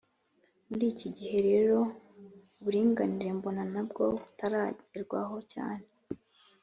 [0.69, 1.77] Muri iki gihe rero,
[2.59, 5.85] uburinganire mbona na bwo butaragerwaho cyane